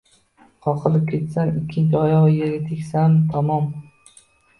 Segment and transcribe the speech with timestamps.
[0.67, 3.69] Qoqilib ketsami, ikkinchi oyog‘i yerga tegsami, tamom!